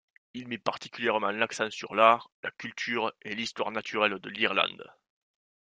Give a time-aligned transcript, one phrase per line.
[0.33, 4.91] Il met particulièrement l'accent sur l'art, la culture et l'histoire naturelle de l'Irlande.